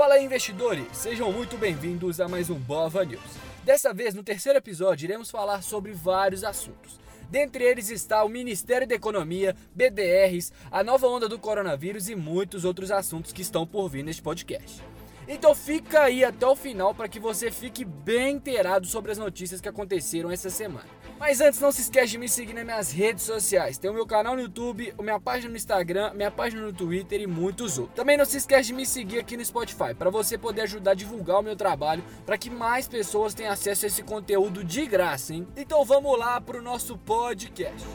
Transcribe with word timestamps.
Fala 0.00 0.14
aí, 0.14 0.24
investidores! 0.24 0.86
Sejam 0.94 1.30
muito 1.30 1.58
bem-vindos 1.58 2.22
a 2.22 2.26
mais 2.26 2.48
um 2.48 2.54
Bova 2.54 3.04
News. 3.04 3.20
Dessa 3.62 3.92
vez, 3.92 4.14
no 4.14 4.22
terceiro 4.22 4.58
episódio, 4.58 5.04
iremos 5.04 5.30
falar 5.30 5.62
sobre 5.62 5.92
vários 5.92 6.42
assuntos. 6.42 6.98
Dentre 7.28 7.64
eles 7.64 7.90
está 7.90 8.24
o 8.24 8.28
Ministério 8.30 8.88
da 8.88 8.94
Economia, 8.94 9.54
BDRs, 9.74 10.54
a 10.70 10.82
nova 10.82 11.06
onda 11.06 11.28
do 11.28 11.38
coronavírus 11.38 12.08
e 12.08 12.14
muitos 12.14 12.64
outros 12.64 12.90
assuntos 12.90 13.30
que 13.30 13.42
estão 13.42 13.66
por 13.66 13.90
vir 13.90 14.02
neste 14.02 14.22
podcast. 14.22 14.82
Então 15.28 15.54
fica 15.54 16.04
aí 16.04 16.24
até 16.24 16.46
o 16.46 16.56
final 16.56 16.94
para 16.94 17.06
que 17.06 17.20
você 17.20 17.50
fique 17.50 17.84
bem 17.84 18.36
inteirado 18.36 18.86
sobre 18.86 19.12
as 19.12 19.18
notícias 19.18 19.60
que 19.60 19.68
aconteceram 19.68 20.30
essa 20.30 20.48
semana. 20.48 20.88
Mas 21.20 21.42
antes, 21.42 21.60
não 21.60 21.70
se 21.70 21.82
esquece 21.82 22.12
de 22.12 22.18
me 22.18 22.30
seguir 22.30 22.54
nas 22.54 22.64
minhas 22.64 22.92
redes 22.92 23.24
sociais. 23.24 23.76
Tem 23.76 23.90
o 23.90 23.94
meu 23.94 24.06
canal 24.06 24.34
no 24.34 24.40
YouTube, 24.40 24.94
minha 24.98 25.20
página 25.20 25.50
no 25.50 25.56
Instagram, 25.56 26.14
minha 26.14 26.30
página 26.30 26.62
no 26.62 26.72
Twitter 26.72 27.20
e 27.20 27.26
muitos 27.26 27.76
outros. 27.76 27.94
Também 27.94 28.16
não 28.16 28.24
se 28.24 28.38
esquece 28.38 28.68
de 28.68 28.72
me 28.72 28.86
seguir 28.86 29.18
aqui 29.18 29.36
no 29.36 29.44
Spotify, 29.44 29.94
para 29.94 30.08
você 30.08 30.38
poder 30.38 30.62
ajudar 30.62 30.92
a 30.92 30.94
divulgar 30.94 31.40
o 31.40 31.42
meu 31.42 31.54
trabalho, 31.54 32.02
para 32.24 32.38
que 32.38 32.48
mais 32.48 32.88
pessoas 32.88 33.34
tenham 33.34 33.52
acesso 33.52 33.84
a 33.84 33.88
esse 33.88 34.02
conteúdo 34.02 34.64
de 34.64 34.86
graça, 34.86 35.34
hein? 35.34 35.46
Então 35.54 35.84
vamos 35.84 36.18
lá 36.18 36.40
para 36.40 36.56
o 36.56 36.62
nosso 36.62 36.96
podcast. 36.96 37.86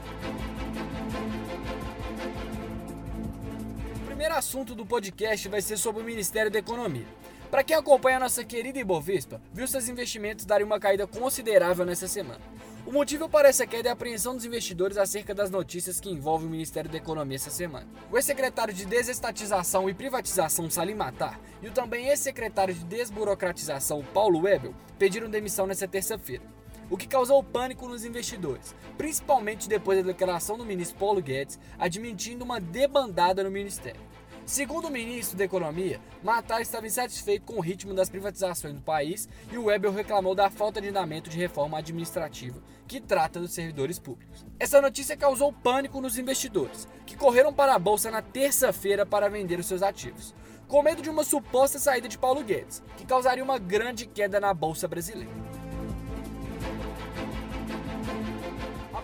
O 3.95 4.05
primeiro 4.05 4.35
assunto 4.35 4.76
do 4.76 4.85
podcast 4.85 5.49
vai 5.49 5.63
ser 5.63 5.77
sobre 5.77 6.03
o 6.03 6.05
Ministério 6.05 6.51
da 6.51 6.59
Economia. 6.59 7.07
Para 7.49 7.63
quem 7.63 7.76
acompanha 7.76 8.17
a 8.17 8.20
nossa 8.20 8.45
querida 8.45 8.77
Ibovespa, 8.77 9.41
viu 9.51 9.67
seus 9.67 9.89
investimentos 9.89 10.45
darem 10.45 10.63
uma 10.63 10.79
caída 10.79 11.07
considerável 11.07 11.87
nessa 11.87 12.07
semana. 12.07 12.41
O 12.85 12.91
motivo 12.91 13.27
para 13.27 13.49
essa 13.49 13.66
queda 13.66 13.88
é 13.88 13.89
a 13.89 13.94
apreensão 13.94 14.35
dos 14.35 14.46
investidores 14.46 14.96
acerca 14.96 15.34
das 15.34 15.49
notícias 15.49 15.99
que 15.99 16.07
envolvem 16.07 16.48
o 16.48 16.51
Ministério 16.51 16.90
da 16.90 16.98
Economia 16.98 17.35
essa 17.35 17.49
semana. 17.49 17.87
O 18.12 18.15
ex-secretário 18.15 18.71
de 18.71 18.85
Desestatização 18.85 19.90
e 19.90 19.93
Privatização 19.93 20.70
Salim 20.70 20.93
Matar 20.93 21.40
e 21.63 21.68
o 21.68 21.71
também 21.71 22.10
ex-secretário 22.10 22.76
de 22.76 22.85
Desburocratização 22.85 24.04
Paulo 24.13 24.41
Webel 24.41 24.76
pediram 24.99 25.27
demissão 25.27 25.65
nesta 25.65 25.87
terça-feira 25.87 26.43
o 26.87 26.95
que 26.95 27.07
causou 27.07 27.43
pânico 27.43 27.87
nos 27.87 28.05
investidores, 28.05 28.76
principalmente 28.95 29.67
depois 29.67 29.98
da 29.98 30.12
declaração 30.12 30.55
do 30.55 30.63
ministro 30.63 30.99
Paulo 30.99 31.20
Guedes 31.20 31.60
admitindo 31.79 32.45
uma 32.45 32.60
debandada 32.62 33.43
no 33.43 33.49
ministério. 33.49 33.99
Segundo 34.46 34.90
o 34.90 34.91
ministro 34.91 35.35
da 35.35 35.43
Economia, 35.43 35.99
Matar 36.24 36.62
estava 36.62 36.85
insatisfeito 36.85 37.46
com 37.46 37.57
o 37.57 37.62
ritmo 37.62 37.96
das 37.96 38.10
privatizações 38.10 38.76
no 38.76 38.82
país 38.82 39.27
e 39.51 39.57
o 39.57 39.65
Webel 39.65 39.91
reclamou 39.91 40.35
da 40.35 40.51
falta 40.51 40.79
de 40.79 40.90
andamento 40.90 41.32
de 41.32 41.38
reforma 41.38 41.79
administrativa 41.79 42.62
que 42.88 43.01
trata 43.01 43.40
dos 43.40 43.54
servidores 43.54 43.98
públicos. 43.98 44.46
Essa 44.60 44.79
notícia 44.79 45.18
causou 45.18 45.51
pânico 45.51 45.99
nos 45.99 46.20
investidores, 46.20 46.88
que 47.07 47.18
correram 47.18 47.51
para 47.51 47.73
a 47.73 47.79
bolsa 47.79 48.12
na 48.12 48.21
terça-feira 48.21 49.04
para 49.04 49.29
vender 49.29 49.60
os 49.60 49.66
seus 49.66 49.82
ativos, 49.82 50.35
com 50.68 50.84
medo 50.84 51.01
de 51.01 51.10
uma 51.10 51.23
suposta 51.23 51.79
saída 51.79 52.07
de 52.07 52.18
Paulo 52.18 52.43
Guedes, 52.43 52.84
que 52.98 53.05
causaria 53.05 53.43
uma 53.43 53.57
grande 53.57 54.05
queda 54.05 54.40
na 54.40 54.54
bolsa 54.54 54.88
brasileira. 54.88 55.34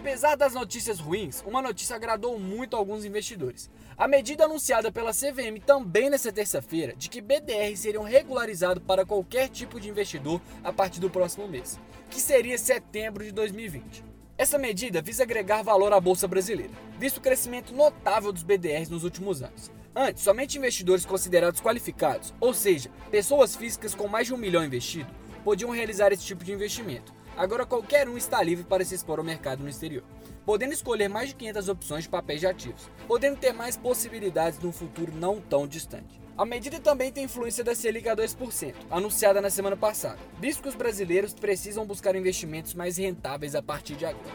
Apesar 0.02 0.36
das 0.36 0.56
notícias 0.56 1.00
ruins, 1.00 1.44
uma 1.46 1.62
notícia 1.62 1.96
agradou 1.96 2.40
muito 2.40 2.76
alguns 2.76 3.06
investidores. 3.06 3.70
A 3.96 4.08
medida 4.08 4.46
anunciada 4.46 4.92
pela 4.92 5.14
CVM 5.14 5.62
também 5.64 6.10
nesta 6.10 6.32
terça-feira 6.32 6.96
de 6.98 7.08
que 7.08 7.22
BDR 7.22 7.78
seriam 7.78 8.02
regularizados 8.02 8.84
para 8.84 9.06
qualquer 9.06 9.48
tipo 9.48 9.80
de 9.80 9.90
investidor 9.90 10.42
a 10.64 10.74
partir 10.74 11.00
do 11.00 11.08
próximo 11.08 11.48
mês, 11.48 11.80
que 12.10 12.20
seria 12.20 12.58
setembro 12.58 13.24
de 13.24 13.32
2020. 13.32 14.04
Essa 14.40 14.58
medida 14.58 15.04
visa 15.04 15.22
agregar 15.22 15.62
valor 15.62 15.94
à 15.94 16.02
bolsa 16.02 16.28
brasileira, 16.28 16.74
visto 16.98 17.18
o 17.18 17.22
crescimento 17.22 17.72
notável 17.72 18.32
dos 18.34 18.42
BDRs 18.42 18.90
nos 18.90 19.04
últimos 19.04 19.44
anos. 19.44 19.70
Antes, 19.96 20.24
somente 20.24 20.58
investidores 20.58 21.06
considerados 21.06 21.62
qualificados, 21.62 22.34
ou 22.40 22.56
seja, 22.56 22.90
pessoas 23.12 23.56
físicas 23.56 23.94
com 23.94 24.08
mais 24.08 24.26
de 24.26 24.34
um 24.34 24.38
milhão 24.38 24.66
investido, 24.66 25.14
podiam 25.44 25.70
realizar 25.70 26.12
esse 26.12 26.26
tipo 26.26 26.44
de 26.44 26.52
investimento 26.52 27.21
Agora 27.38 27.66
qualquer 27.66 28.08
um 28.08 28.18
está 28.18 28.42
livre 28.42 28.64
para 28.64 28.84
se 28.84 28.94
expor 28.94 29.20
ao 29.20 29.26
mercado 29.26 29.64
no 29.64 29.70
exterior, 29.70 30.04
podendo 30.46 30.74
escolher 30.74 31.08
mais 31.08 31.30
de 31.30 31.36
500 31.36 31.70
opções 31.70 32.04
de 32.04 32.10
papéis 32.10 32.40
de 32.40 32.48
ativos, 32.48 32.90
podendo 33.08 33.38
ter 33.38 33.54
mais 33.54 33.78
possibilidades 33.78 34.60
num 34.60 34.72
futuro 34.72 35.14
não 35.16 35.40
tão 35.40 35.68
distante. 35.68 36.22
A 36.38 36.46
medida 36.46 36.80
também 36.80 37.12
tem 37.12 37.26
influência 37.26 37.64
da 37.64 37.76
Selic 37.76 38.08
a 38.10 38.16
2%, 38.16 38.74
anunciada 38.90 39.42
na 39.42 39.50
semana 39.50 39.78
passada, 39.78 40.18
visto 40.40 40.64
que 40.64 40.70
os 40.70 40.76
brasileiros 40.76 41.34
precisam 41.34 41.86
buscar 41.86 42.16
investimentos 42.16 42.74
mais 42.74 42.98
rentáveis 42.98 43.56
a 43.56 43.62
partir 43.62 43.96
de 43.96 44.06
agora. 44.06 44.26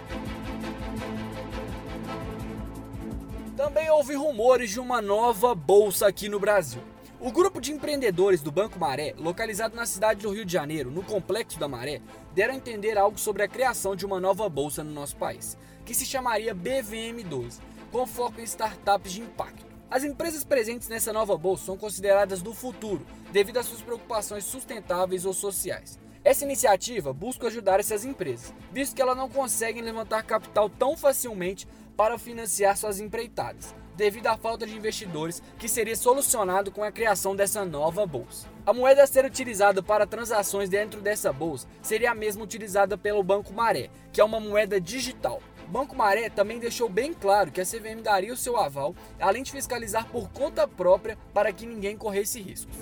Também 3.57 3.91
houve 3.91 4.15
rumores 4.15 4.71
de 4.71 4.79
uma 4.79 5.01
nova 5.01 5.55
bolsa 5.55 6.07
aqui 6.07 6.29
no 6.29 6.39
Brasil. 6.39 6.83
O 7.19 7.33
grupo 7.33 7.63
de 7.63 7.73
empreendedores 7.73 8.43
do 8.43 8.53
Banco 8.53 8.79
Maré, 8.79 9.15
localizado 9.17 9.75
na 9.75 9.87
cidade 9.87 10.21
do 10.21 10.31
Rio 10.31 10.45
de 10.45 10.53
Janeiro, 10.53 10.91
no 10.91 11.03
Complexo 11.03 11.59
da 11.59 11.67
Maré, 11.67 12.03
deram 12.35 12.53
a 12.53 12.57
entender 12.59 12.99
algo 12.99 13.19
sobre 13.19 13.43
a 13.43 13.49
criação 13.49 13.97
de 13.97 14.05
uma 14.05 14.21
nova 14.21 14.47
bolsa 14.51 14.85
no 14.85 14.93
nosso 14.93 15.17
país, 15.17 15.57
que 15.87 15.95
se 15.95 16.05
chamaria 16.05 16.55
BVM12, 16.55 17.59
com 17.91 18.07
foco 18.07 18.39
em 18.39 18.45
startups 18.45 19.13
de 19.13 19.23
impacto. 19.23 19.65
As 19.91 20.05
empresas 20.05 20.45
presentes 20.45 20.89
nessa 20.89 21.11
nova 21.11 21.39
bolsa 21.39 21.65
são 21.65 21.79
consideradas 21.79 22.43
do 22.43 22.53
futuro, 22.53 23.07
devido 23.33 23.57
às 23.57 23.67
suas 23.67 23.81
preocupações 23.81 24.45
sustentáveis 24.45 25.25
ou 25.25 25.33
sociais. 25.33 25.99
Essa 26.23 26.45
iniciativa 26.45 27.15
busca 27.15 27.47
ajudar 27.47 27.81
essas 27.81 28.05
empresas, 28.05 28.53
visto 28.71 28.95
que 28.95 29.01
elas 29.01 29.17
não 29.17 29.31
conseguem 29.31 29.81
levantar 29.81 30.23
capital 30.23 30.69
tão 30.69 30.95
facilmente 30.99 31.67
para 31.97 32.19
financiar 32.19 32.77
suas 32.77 33.01
empreitadas 33.01 33.75
devido 33.97 34.27
à 34.27 34.37
falta 34.37 34.67
de 34.67 34.77
investidores, 34.77 35.43
que 35.59 35.69
seria 35.69 35.97
solucionado 35.97 36.71
com 36.71 36.85
a 36.85 36.93
criação 36.93 37.35
dessa 37.35 37.65
nova 37.65 38.07
bolsa. 38.07 38.47
A 38.65 38.73
moeda 38.73 39.03
a 39.03 39.07
ser 39.07 39.25
utilizada 39.25 39.83
para 39.83 40.07
transações 40.07 40.69
dentro 40.69 41.01
dessa 41.01 41.33
bolsa 41.33 41.67
seria 41.81 42.11
a 42.11 42.15
mesma 42.15 42.45
utilizada 42.45 42.99
pelo 42.99 43.23
Banco 43.23 43.53
Maré, 43.53 43.89
que 44.13 44.21
é 44.21 44.25
uma 44.25 44.41
moeda 44.41 44.81
digital. 44.81 45.41
O 45.67 45.71
Banco 45.71 45.97
Maré 45.97 46.29
também 46.29 46.61
deixou 46.61 46.89
bem 46.89 47.13
claro 47.13 47.51
que 47.51 47.61
a 47.61 47.65
CVM 47.65 48.01
daria 48.03 48.33
o 48.33 48.37
seu 48.37 48.57
aval, 48.57 48.95
além 49.19 49.43
de 49.43 49.51
fiscalizar 49.51 50.07
por 50.09 50.31
conta 50.31 50.69
própria 50.69 51.19
para 51.35 51.53
que 51.53 51.67
ninguém 51.67 51.97
corresse 51.97 52.41
riscos. 52.41 52.77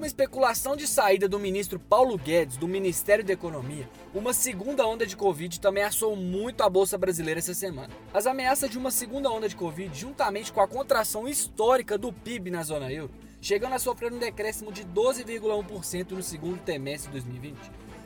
Uma 0.00 0.06
especulação 0.06 0.76
de 0.76 0.86
saída 0.86 1.28
do 1.28 1.38
ministro 1.38 1.78
Paulo 1.78 2.16
Guedes 2.16 2.56
do 2.56 2.66
Ministério 2.66 3.22
da 3.22 3.34
Economia, 3.34 3.86
uma 4.14 4.32
segunda 4.32 4.86
onda 4.86 5.06
de 5.06 5.14
Covid 5.14 5.60
também 5.60 5.82
assou 5.82 6.16
muito 6.16 6.62
a 6.62 6.70
bolsa 6.70 6.96
brasileira 6.96 7.38
essa 7.38 7.52
semana. 7.52 7.90
As 8.14 8.26
ameaças 8.26 8.70
de 8.70 8.78
uma 8.78 8.90
segunda 8.90 9.30
onda 9.30 9.46
de 9.46 9.54
Covid, 9.54 9.94
juntamente 9.94 10.54
com 10.54 10.62
a 10.62 10.66
contração 10.66 11.28
histórica 11.28 11.98
do 11.98 12.10
PIB 12.10 12.50
na 12.50 12.62
zona 12.62 12.90
euro, 12.90 13.12
chegando 13.42 13.74
a 13.74 13.78
sofrer 13.78 14.10
um 14.10 14.18
decréscimo 14.18 14.72
de 14.72 14.86
12,1% 14.86 16.12
no 16.12 16.22
segundo 16.22 16.58
trimestre 16.62 17.12
de 17.12 17.20
2020, 17.20 17.58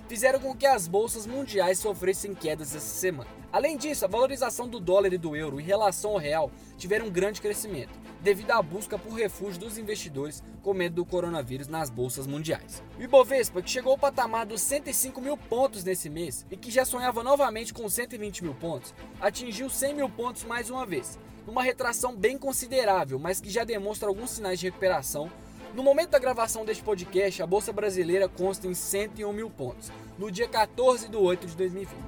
fizeram 0.09 0.41
com 0.41 0.55
que 0.55 0.67
as 0.67 0.87
bolsas 0.87 1.27
mundiais 1.27 1.79
sofressem 1.79 2.35
quedas 2.35 2.75
essa 2.75 2.81
semana. 2.81 3.31
Além 3.53 3.77
disso, 3.77 4.05
a 4.05 4.09
valorização 4.09 4.69
do 4.69 4.81
dólar 4.81 5.13
e 5.13 5.19
do 5.19 5.37
euro 5.37 5.61
em 5.61 5.65
relação 5.65 6.13
ao 6.13 6.19
real 6.19 6.51
tiveram 6.77 7.07
um 7.07 7.11
grande 7.11 7.41
crescimento 7.41 8.05
devido 8.25 8.53
à 8.53 8.63
busca 8.63 8.99
por 8.99 9.13
refúgio 9.13 9.61
dos 9.61 9.77
investidores 9.77 10.43
com 10.63 10.73
medo 10.73 10.95
do 10.95 11.05
coronavírus 11.05 11.69
nas 11.69 11.91
bolsas 11.91 12.27
mundiais. 12.27 12.83
O 12.99 13.03
Ibovespa, 13.03 13.61
que 13.61 13.69
chegou 13.71 13.93
ao 13.93 13.99
patamar 13.99 14.47
dos 14.47 14.63
105 14.63 15.21
mil 15.21 15.37
pontos 15.37 15.85
nesse 15.85 16.09
mês 16.09 16.47
e 16.51 16.57
que 16.57 16.71
já 16.71 16.87
sonhava 16.87 17.23
novamente 17.23 17.75
com 17.75 17.87
120 17.87 18.43
mil 18.43 18.55
pontos, 18.55 18.95
atingiu 19.21 19.69
100 19.69 19.95
mil 19.95 20.09
pontos 20.09 20.43
mais 20.45 20.71
uma 20.71 20.87
vez, 20.87 21.19
numa 21.47 21.63
retração 21.63 22.17
bem 22.17 22.39
considerável, 22.39 23.19
mas 23.19 23.43
que 23.43 23.51
já 23.51 23.63
demonstra 23.63 24.09
alguns 24.09 24.31
sinais 24.31 24.59
de 24.59 24.67
recuperação 24.67 25.31
no 25.75 25.83
momento 25.83 26.11
da 26.11 26.21
gravação 26.21 26.65
deste 26.65 26.85
podcast, 26.85 27.43
a 27.43 27.47
Bolsa 27.47 27.73
Brasileira 27.73 28.29
consta 28.29 28.69
em 28.69 28.75
101 28.75 29.33
mil 29.33 29.51
pontos, 29.51 29.91
no 30.17 30.31
dia 30.31 30.47
14 30.47 31.09
de 31.09 31.17
8 31.17 31.49
de 31.49 31.57
2020. 31.57 31.99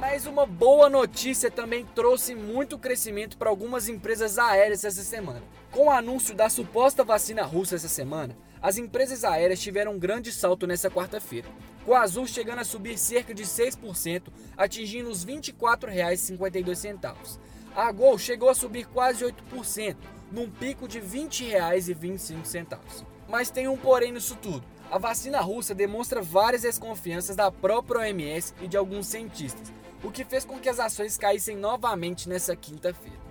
Mas 0.00 0.26
uma 0.26 0.44
boa 0.44 0.88
notícia 0.88 1.48
também 1.50 1.86
trouxe 1.94 2.34
muito 2.34 2.78
crescimento 2.78 3.36
para 3.36 3.48
algumas 3.48 3.88
empresas 3.88 4.38
aéreas 4.38 4.84
essa 4.84 5.02
semana. 5.02 5.42
Com 5.70 5.86
o 5.86 5.90
anúncio 5.90 6.34
da 6.34 6.48
suposta 6.48 7.04
vacina 7.04 7.44
russa 7.44 7.76
essa 7.76 7.88
semana, 7.88 8.36
as 8.60 8.78
empresas 8.78 9.24
aéreas 9.24 9.60
tiveram 9.60 9.92
um 9.92 9.98
grande 9.98 10.32
salto 10.32 10.66
nessa 10.66 10.90
quarta-feira, 10.90 11.48
com 11.84 11.94
a 11.94 12.00
Azul 12.00 12.26
chegando 12.26 12.58
a 12.58 12.64
subir 12.64 12.98
cerca 12.98 13.32
de 13.32 13.44
6%, 13.44 14.24
atingindo 14.56 15.10
os 15.10 15.22
R$ 15.22 15.34
24,52. 15.34 17.38
A 17.76 17.92
Gol 17.92 18.16
chegou 18.16 18.48
a 18.48 18.54
subir 18.54 18.86
quase 18.86 19.22
8%, 19.22 19.96
num 20.32 20.50
pico 20.50 20.88
de 20.88 20.98
R$ 20.98 21.06
20,25. 21.06 23.04
Mas 23.28 23.50
tem 23.50 23.68
um 23.68 23.76
porém 23.76 24.12
nisso 24.12 24.34
tudo. 24.40 24.64
A 24.90 24.96
vacina 24.96 25.42
russa 25.42 25.74
demonstra 25.74 26.22
várias 26.22 26.62
desconfianças 26.62 27.36
da 27.36 27.50
própria 27.50 28.00
OMS 28.00 28.54
e 28.62 28.66
de 28.66 28.78
alguns 28.78 29.08
cientistas, 29.08 29.70
o 30.02 30.10
que 30.10 30.24
fez 30.24 30.42
com 30.42 30.58
que 30.58 30.70
as 30.70 30.80
ações 30.80 31.18
caíssem 31.18 31.54
novamente 31.54 32.30
nessa 32.30 32.56
quinta-feira. 32.56 33.25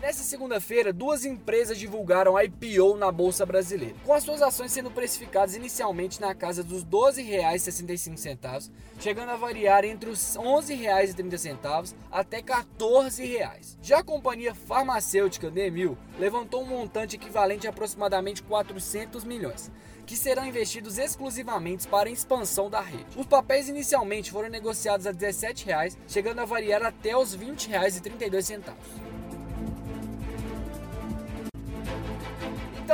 Nessa 0.00 0.22
segunda-feira, 0.22 0.92
duas 0.92 1.24
empresas 1.24 1.76
divulgaram 1.76 2.40
IPO 2.40 2.96
na 2.96 3.10
Bolsa 3.10 3.44
Brasileira, 3.44 3.96
com 4.04 4.12
as 4.12 4.22
suas 4.22 4.40
ações 4.40 4.70
sendo 4.70 4.92
precificadas 4.92 5.56
inicialmente 5.56 6.20
na 6.20 6.32
casa 6.36 6.62
dos 6.62 6.84
R$ 6.84 6.88
12,65, 6.88 8.70
chegando 9.00 9.30
a 9.30 9.36
variar 9.36 9.84
entre 9.84 10.08
os 10.08 10.36
R$ 10.36 10.42
11,30 10.42 11.94
até 12.12 12.36
R$ 12.36 12.42
14. 12.44 13.40
Já 13.82 13.98
a 13.98 14.04
companhia 14.04 14.54
farmacêutica 14.54 15.50
Demil 15.50 15.98
levantou 16.16 16.62
um 16.62 16.66
montante 16.66 17.16
equivalente 17.16 17.66
a 17.66 17.70
aproximadamente 17.70 18.40
400 18.44 19.24
milhões, 19.24 19.68
que 20.06 20.16
serão 20.16 20.46
investidos 20.46 20.96
exclusivamente 20.96 21.88
para 21.88 22.08
a 22.08 22.12
expansão 22.12 22.70
da 22.70 22.80
rede. 22.80 23.04
Os 23.16 23.26
papéis 23.26 23.68
inicialmente 23.68 24.30
foram 24.30 24.48
negociados 24.48 25.08
a 25.08 25.12
17 25.12 25.66
reais, 25.66 25.98
chegando 26.06 26.38
a 26.38 26.44
variar 26.44 26.84
até 26.84 27.16
os 27.16 27.34
R$ 27.34 27.46
20,32. 27.46 28.62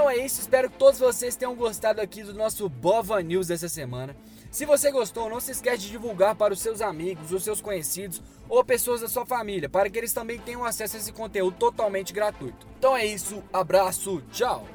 Então 0.04 0.12
é 0.12 0.18
isso, 0.18 0.42
espero 0.42 0.68
que 0.68 0.76
todos 0.76 1.00
vocês 1.00 1.34
tenham 1.34 1.54
gostado 1.54 1.98
aqui 1.98 2.22
do 2.22 2.34
nosso 2.34 2.68
Bova 2.68 3.22
News 3.22 3.46
dessa 3.46 3.70
semana. 3.70 4.14
Se 4.50 4.66
você 4.66 4.90
gostou, 4.90 5.30
não 5.30 5.40
se 5.40 5.52
esquece 5.52 5.78
de 5.78 5.90
divulgar 5.92 6.34
para 6.34 6.52
os 6.52 6.60
seus 6.60 6.82
amigos, 6.82 7.32
os 7.32 7.42
seus 7.42 7.62
conhecidos 7.62 8.20
ou 8.46 8.62
pessoas 8.62 9.00
da 9.00 9.08
sua 9.08 9.24
família, 9.24 9.66
para 9.66 9.88
que 9.88 9.96
eles 9.96 10.12
também 10.12 10.38
tenham 10.38 10.62
acesso 10.62 10.96
a 10.96 10.98
esse 10.98 11.10
conteúdo 11.10 11.56
totalmente 11.56 12.12
gratuito. 12.12 12.66
Então 12.78 12.94
é 12.94 13.06
isso, 13.06 13.42
abraço, 13.50 14.22
tchau! 14.30 14.66